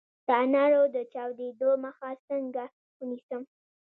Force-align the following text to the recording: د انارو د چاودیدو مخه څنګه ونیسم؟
د 0.27 0.29
انارو 0.43 0.83
د 0.95 0.97
چاودیدو 1.13 1.69
مخه 1.83 2.09
څنګه 2.27 2.63
ونیسم؟ 2.99 3.43